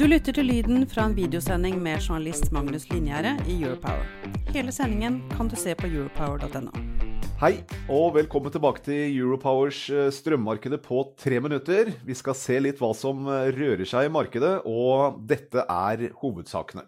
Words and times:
Du 0.00 0.06
lytter 0.08 0.32
til 0.32 0.46
lyden 0.48 0.86
fra 0.88 1.02
en 1.04 1.12
videosending 1.12 1.74
med 1.84 2.00
journalist 2.00 2.46
Magnus 2.56 2.86
Linjære 2.88 3.34
i 3.52 3.58
Europower. 3.60 4.06
Hele 4.48 4.72
sendingen 4.72 5.18
kan 5.28 5.50
du 5.52 5.58
se 5.60 5.74
på 5.76 5.90
europower.no. 5.90 6.72
Hei, 7.42 7.58
og 7.84 8.14
velkommen 8.14 8.48
tilbake 8.54 8.80
til 8.86 9.18
Europowers 9.18 9.82
eh, 9.92 10.08
strømmarkedet 10.08 10.78
på 10.86 11.02
tre 11.20 11.36
minutter. 11.44 11.92
Vi 12.00 12.16
skal 12.16 12.38
se 12.40 12.56
litt 12.64 12.80
hva 12.80 12.94
som 12.96 13.28
eh, 13.28 13.50
rører 13.52 13.84
seg 13.84 14.08
i 14.08 14.14
markedet, 14.14 14.54
og 14.64 15.20
dette 15.28 15.66
er 15.68 16.06
hovedsakene. 16.22 16.86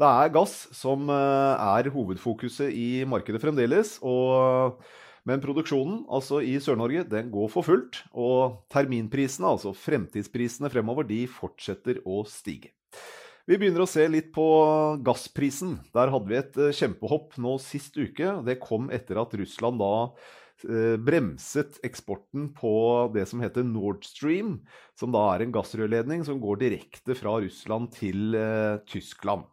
Det 0.00 0.08
er 0.08 0.32
gass 0.32 0.62
som 0.72 1.12
eh, 1.12 1.76
er 1.76 1.92
hovedfokuset 1.92 2.72
i 2.72 3.04
markedet 3.04 3.44
fremdeles. 3.44 3.98
og 4.00 4.80
men 5.28 5.42
produksjonen 5.42 6.04
altså 6.12 6.40
i 6.44 6.56
Sør-Norge 6.62 7.04
den 7.10 7.30
går 7.32 7.50
for 7.52 7.66
fullt, 7.66 8.02
og 8.12 8.60
terminprisene, 8.72 9.50
altså 9.50 9.74
fremtidsprisene 9.76 10.70
fremover, 10.72 11.08
de 11.08 11.24
fortsetter 11.30 12.00
å 12.08 12.22
stige. 12.28 12.72
Vi 13.48 13.56
begynner 13.58 13.82
å 13.82 13.88
se 13.90 14.04
litt 14.06 14.28
på 14.34 14.44
gassprisen. 15.02 15.78
Der 15.96 16.12
hadde 16.12 16.30
vi 16.30 16.36
et 16.38 16.58
eh, 16.60 16.74
kjempehopp 16.76 17.38
nå 17.42 17.56
sist 17.62 17.96
uke. 17.98 18.36
Det 18.46 18.60
kom 18.62 18.92
etter 18.94 19.18
at 19.18 19.32
Russland 19.40 19.80
da 19.80 19.94
eh, 20.68 20.94
bremset 21.00 21.80
eksporten 21.86 22.50
på 22.54 22.74
det 23.14 23.24
som 23.26 23.42
heter 23.42 23.66
Nord 23.66 24.04
Stream, 24.06 24.60
som 24.94 25.10
da 25.14 25.24
er 25.32 25.42
en 25.42 25.56
gassrørledning 25.56 26.22
som 26.28 26.38
går 26.42 26.60
direkte 26.62 27.16
fra 27.18 27.40
Russland 27.42 27.90
til 27.96 28.38
eh, 28.38 28.76
Tyskland. 28.92 29.48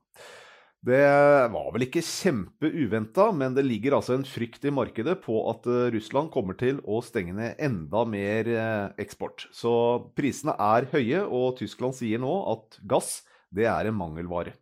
Det 0.88 1.04
var 1.52 1.66
vel 1.76 1.84
ikke 1.84 2.04
kjempeuventa, 2.06 3.26
men 3.36 3.56
det 3.58 3.66
ligger 3.66 3.98
altså 3.98 4.14
en 4.16 4.24
frykt 4.24 4.64
i 4.70 4.72
markedet 4.72 5.18
på 5.26 5.42
at 5.52 5.68
eh, 5.68 5.90
Russland 5.92 6.32
kommer 6.32 6.56
til 6.56 6.80
å 6.88 7.02
stenge 7.04 7.36
ned 7.36 7.60
enda 7.60 8.06
mer 8.08 8.48
eh, 8.48 8.86
eksport. 9.04 9.50
Så 9.52 9.74
prisene 10.16 10.56
er 10.56 10.88
høye, 10.94 11.26
og 11.26 11.58
Tyskland 11.60 11.98
sier 11.98 12.24
nå 12.24 12.32
at 12.54 12.80
gass 12.88 13.20
det 13.52 13.68
er 13.68 13.90
en 13.90 14.00
mangelvare. 14.00 14.56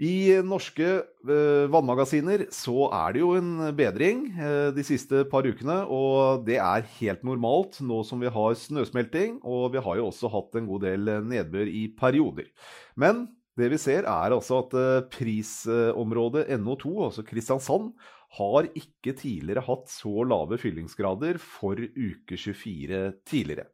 I 0.00 0.40
norske 0.42 0.90
eh, 0.90 1.70
vannmagasiner 1.70 2.48
så 2.50 2.88
er 2.88 3.14
det 3.14 3.22
jo 3.22 3.34
en 3.38 3.56
bedring 3.78 4.30
de 4.74 4.90
siste 4.90 5.22
par 5.30 5.46
ukene, 5.46 5.84
og 5.86 6.48
det 6.50 6.58
er 6.58 6.88
helt 6.98 7.22
normalt 7.22 7.78
nå 7.78 8.02
som 8.08 8.24
vi 8.24 8.32
har 8.32 8.58
snøsmelting, 8.58 9.38
og 9.46 9.76
vi 9.76 9.86
har 9.86 10.00
jo 10.00 10.10
også 10.10 10.34
hatt 10.34 10.58
en 10.58 10.72
god 10.72 10.88
del 10.88 11.18
nedbør 11.30 11.70
i 11.70 11.92
perioder. 11.94 12.50
Men 12.98 13.28
det 13.60 13.70
vi 13.74 13.80
ser, 13.80 14.06
er 14.08 14.34
altså 14.34 14.62
at 14.64 14.76
eh, 14.78 15.04
prisområdet 15.12 16.48
NO2, 16.60 16.94
altså 17.08 17.24
Kristiansand, 17.26 17.92
har 18.38 18.68
ikke 18.78 19.16
tidligere 19.18 19.64
hatt 19.66 19.90
så 19.90 20.22
lave 20.22 20.58
fyllingsgrader 20.62 21.40
for 21.42 21.80
uke 21.80 22.38
24 22.38 23.02
tidligere. 23.26 23.66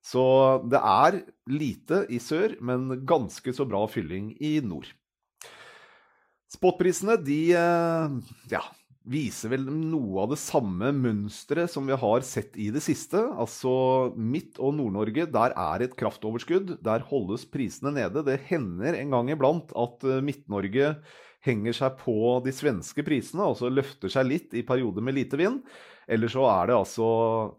Så 0.00 0.22
det 0.70 0.80
er 0.80 1.18
lite 1.50 2.04
i 2.08 2.20
sør, 2.22 2.54
men 2.64 3.02
ganske 3.06 3.52
så 3.52 3.66
bra 3.68 3.82
fylling 3.90 4.32
i 4.40 4.58
nord. 4.64 4.88
Spotprisene 6.50 7.18
de 7.22 7.40
eh, 7.54 8.14
ja, 8.50 8.62
viser 9.10 9.50
vel 9.52 9.64
noe 9.66 10.22
av 10.22 10.32
det 10.32 10.38
samme 10.40 10.92
mønsteret 10.94 11.70
som 11.72 11.88
vi 11.88 11.96
har 11.98 12.26
sett 12.26 12.54
i 12.60 12.68
det 12.74 12.82
siste. 12.84 13.18
Altså 13.18 13.72
Midt- 14.14 14.60
og 14.62 14.76
Nord-Norge, 14.78 15.26
der 15.30 15.54
er 15.58 15.84
et 15.84 15.96
kraftoverskudd. 15.98 16.76
Der 16.84 17.06
holdes 17.10 17.46
prisene 17.50 17.92
nede. 17.96 18.22
Det 18.26 18.38
hender 18.50 18.98
en 18.98 19.16
gang 19.16 19.32
iblant 19.34 19.74
at 19.74 20.06
eh, 20.06 20.22
Midt-Norge 20.24 20.94
henger 21.46 21.76
seg 21.76 21.96
på 22.02 22.14
de 22.44 22.52
svenske 22.52 23.02
prisene, 23.06 23.46
altså 23.46 23.70
løfter 23.72 24.12
seg 24.12 24.28
litt 24.28 24.54
i 24.54 24.64
perioder 24.66 25.04
med 25.04 25.16
lite 25.16 25.40
vind. 25.40 25.62
Eller 26.10 26.30
så 26.30 26.44
er 26.50 26.68
det 26.68 26.76
altså 26.76 27.10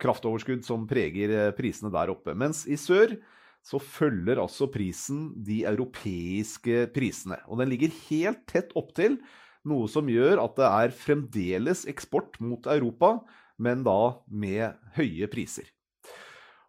kraftoverskudd 0.02 0.64
som 0.68 0.88
preger 0.90 1.36
eh, 1.36 1.54
prisene 1.58 1.92
der 1.94 2.14
oppe. 2.14 2.36
Mens 2.38 2.64
i 2.70 2.80
sør 2.80 3.18
så 3.62 3.78
følger 3.82 4.40
altså 4.42 4.70
prisen 4.74 5.30
de 5.46 5.62
europeiske 5.70 6.88
prisene. 6.96 7.38
Og 7.50 7.60
den 7.62 7.70
ligger 7.74 7.94
helt 8.08 8.46
tett 8.50 8.72
opptil 8.80 9.20
noe 9.68 9.90
som 9.92 10.10
gjør 10.10 10.42
at 10.44 10.58
det 10.58 10.70
er 10.70 10.96
fremdeles 10.96 11.86
eksport 11.90 12.40
mot 12.42 12.66
Europa, 12.70 13.20
men 13.62 13.86
da 13.86 14.18
med 14.28 14.80
høye 14.98 15.30
priser. 15.32 15.70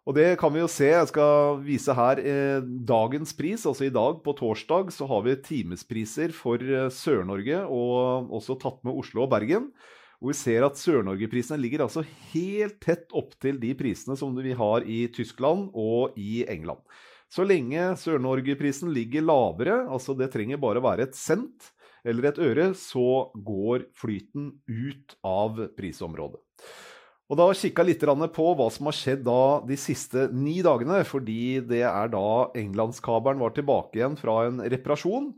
Og 0.03 0.17
det 0.17 0.33
kan 0.39 0.51
vi 0.51 0.59
jo 0.59 0.67
se. 0.67 0.89
Jeg 0.91 1.09
skal 1.13 1.61
vise 1.63 1.93
her 1.95 2.19
eh, 2.19 2.65
dagens 2.83 3.31
pris. 3.37 3.63
Altså 3.63 3.87
i 3.87 3.93
dag, 3.93 4.19
på 4.25 4.33
torsdag, 4.35 4.91
så 4.91 5.07
har 5.07 5.23
vi 5.23 5.37
timespriser 5.39 6.33
for 6.35 6.59
eh, 6.59 6.89
Sør-Norge, 6.91 7.61
og 7.71 8.33
også 8.35 8.57
tatt 8.59 8.81
med 8.83 8.99
Oslo 8.99 9.23
og 9.23 9.31
Bergen. 9.31 9.69
Og 10.19 10.33
vi 10.33 10.35
ser 10.39 10.67
at 10.67 10.79
Sør-Norge-prisene 10.79 11.59
ligger 11.59 11.85
altså 11.85 12.03
helt 12.33 12.77
tett 12.83 13.15
opptil 13.15 13.57
de 13.63 13.71
prisene 13.79 14.15
som 14.19 14.35
vi 14.35 14.55
har 14.59 14.83
i 14.87 15.05
Tyskland 15.11 15.69
og 15.71 16.19
i 16.19 16.43
England. 16.51 16.83
Så 17.31 17.47
lenge 17.47 17.93
Sør-Norge-prisen 17.99 18.91
ligger 18.93 19.23
lavere, 19.25 19.81
altså 19.87 20.15
det 20.15 20.29
trenger 20.35 20.61
bare 20.61 20.83
være 20.83 21.07
et 21.07 21.17
cent 21.17 21.72
eller 22.07 22.29
et 22.29 22.41
øre, 22.43 22.69
så 22.77 23.29
går 23.33 23.87
flyten 23.97 24.51
ut 24.67 25.15
av 25.25 25.61
prisområdet. 25.77 26.41
Og 27.31 27.39
da 27.39 27.47
kikka 27.55 27.85
litt 27.87 28.03
på 28.35 28.45
hva 28.53 28.67
som 28.69 28.89
har 28.89 28.95
skjedd 28.97 29.23
de 29.25 29.77
siste 29.79 30.27
ni 30.35 30.59
dagene, 30.61 30.99
fordi 31.07 31.63
det 31.65 31.81
er 31.87 32.11
da 32.13 32.51
englandskabelen 32.59 33.41
var 33.41 33.55
tilbake 33.55 33.97
igjen 33.97 34.17
fra 34.19 34.43
en 34.49 34.59
reparasjon. 34.61 35.31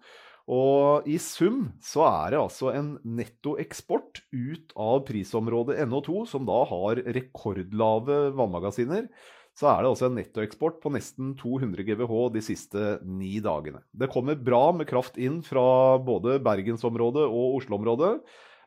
Og 0.51 1.07
i 1.09 1.15
sum 1.21 1.71
så 1.81 2.03
er 2.05 2.33
det 2.35 2.41
altså 2.41 2.69
en 2.75 2.91
nettoeksport 3.01 4.21
ut 4.33 4.75
av 4.77 5.05
prisområdet 5.07 5.79
NO2, 5.87 6.25
som 6.29 6.45
da 6.45 6.59
har 6.69 7.01
rekordlave 7.15 8.19
vannmagasiner, 8.37 9.07
så 9.55 9.69
er 9.71 9.83
det 9.83 9.91
altså 9.93 10.09
en 10.09 10.17
nettoeksport 10.19 10.81
på 10.83 10.91
nesten 10.91 11.31
200 11.39 11.85
GWh 11.87 12.15
de 12.33 12.41
siste 12.43 12.97
ni 13.07 13.37
dagene. 13.43 13.79
Det 13.95 14.11
kommer 14.11 14.35
bra 14.35 14.73
med 14.75 14.89
kraft 14.89 15.15
inn 15.15 15.39
fra 15.45 15.95
både 16.03 16.41
bergensområdet 16.43 17.23
og 17.23 17.61
Oslo-området. 17.61 18.17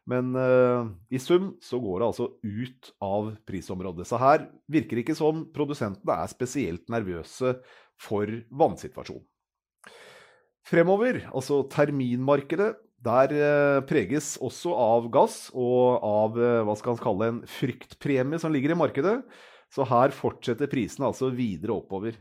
Men 0.09 0.33
uh, 0.33 0.89
i 1.13 1.21
sum 1.21 1.51
så 1.61 1.77
går 1.83 2.01
det 2.01 2.07
altså 2.07 2.31
ut 2.41 2.93
av 3.05 3.35
prisområdet. 3.49 4.07
Så 4.09 4.21
her 4.21 4.47
virker 4.73 4.97
det 4.97 5.05
ikke 5.05 5.19
som 5.19 5.45
produsentene 5.53 6.17
er 6.25 6.33
spesielt 6.33 6.89
nervøse 6.89 7.59
for 8.01 8.33
vannsituasjonen. 8.49 9.27
Fremover, 10.69 11.23
altså 11.33 11.63
terminmarkedet, 11.73 12.75
der 13.05 13.37
uh, 13.37 13.85
preges 13.89 14.37
også 14.43 14.73
av 14.73 15.13
gass 15.13 15.37
og 15.53 16.01
av 16.01 16.41
uh, 16.41 16.65
hva 16.65 16.75
skal 16.81 16.97
man 16.97 17.05
kalle 17.05 17.31
en 17.35 17.45
fryktpremie 17.61 18.41
som 18.41 18.57
ligger 18.57 18.73
i 18.73 18.81
markedet. 18.81 19.19
Så 19.75 19.85
her 19.89 20.15
fortsetter 20.15 20.71
prisene 20.71 21.11
altså 21.11 21.31
videre 21.35 21.77
oppover. 21.77 22.17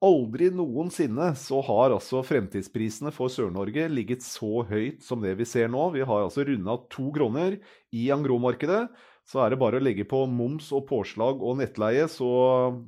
Aldri 0.00 0.46
noensinne 0.56 1.34
så 1.36 1.58
har 1.66 1.92
altså 1.92 2.22
fremtidsprisene 2.24 3.12
for 3.12 3.28
Sør-Norge 3.28 3.84
ligget 3.92 4.24
så 4.24 4.62
høyt 4.64 5.02
som 5.04 5.20
det 5.20 5.34
vi 5.36 5.44
ser 5.44 5.68
nå. 5.68 5.90
Vi 5.92 6.00
har 6.08 6.24
altså 6.24 6.46
runda 6.48 6.78
to 6.88 7.10
kroner 7.12 7.58
i 7.92 8.06
Angro-markedet. 8.14 8.86
Så 9.28 9.42
er 9.44 9.52
det 9.52 9.60
bare 9.60 9.76
å 9.76 9.84
legge 9.84 10.06
på 10.08 10.22
moms 10.24 10.70
og 10.72 10.86
påslag 10.88 11.44
og 11.44 11.60
nettleie, 11.60 12.08
så 12.08 12.30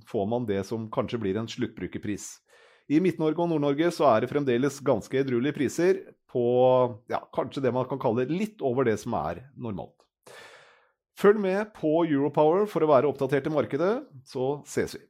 får 0.09 0.24
man 0.30 0.48
det 0.48 0.62
som 0.66 0.88
kanskje 0.91 1.20
blir 1.20 1.36
en 1.38 1.50
sluttbrukerpris. 1.50 2.30
I 2.91 2.98
Midt-Norge 3.04 3.44
og 3.44 3.53
Nord-Norge 3.53 3.92
så 3.94 4.09
er 4.09 4.24
det 4.24 4.32
fremdeles 4.32 4.80
ganske 4.84 5.20
edruelige 5.20 5.54
priser 5.60 6.00
på 6.32 6.42
ja, 7.12 7.21
kanskje 7.36 7.62
det 7.62 7.74
man 7.77 7.86
kan 7.91 8.00
kalle 8.03 8.24
litt 8.30 8.65
over 8.65 8.88
det 8.88 8.97
som 9.04 9.15
er 9.21 9.45
normalt. 9.54 9.95
Følg 11.18 11.41
med 11.41 11.72
på 11.76 12.04
Europower 12.09 12.66
for 12.70 12.84
å 12.84 12.91
være 12.91 13.09
oppdatert 13.10 13.47
i 13.47 13.53
markedet, 13.53 13.94
så 14.26 14.62
ses 14.66 14.97
vi. 14.97 15.03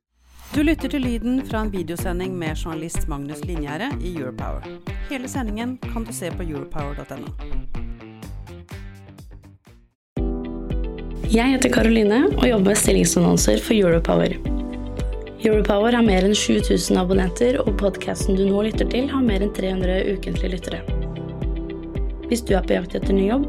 Du 0.53 0.61
lytter 0.61 0.91
til 0.93 1.01
lyden 1.01 1.39
fra 1.49 1.63
en 1.65 1.71
videosending 1.73 2.35
med 2.37 2.59
journalist 2.59 3.07
Magnus 3.09 3.41
Linjære 3.49 3.89
i 4.05 4.11
Europower. 4.19 4.67
Hele 5.09 5.31
sendingen 5.31 5.79
kan 5.87 6.05
du 6.05 6.13
se 6.13 6.29
på 6.35 6.45
europower.no. 6.45 7.33
Jeg 11.33 11.55
heter 11.55 11.73
Karoline 11.73 12.27
og 12.35 12.45
jobber 12.45 12.75
med 12.75 12.83
stillingsannonser 12.83 13.63
for 13.65 13.79
Europower. 13.79 14.35
Europower 15.43 15.97
har 15.97 16.05
mer 16.05 16.27
enn 16.27 16.37
7000 16.37 17.01
abonnenter, 17.01 17.57
og 17.65 17.73
podkasten 17.81 18.37
du 18.37 18.45
nå 18.51 18.67
lytter 18.67 18.91
til, 18.93 19.09
har 19.09 19.25
mer 19.25 19.41
enn 19.41 19.55
300 19.57 20.03
ukentlige 20.13 20.53
lyttere. 20.53 20.83
Hvis 22.29 22.45
du 22.45 22.53
er 22.59 22.67
på 22.69 22.77
jakt 22.77 22.99
etter 22.99 23.17
ny 23.17 23.31
jobb, 23.31 23.49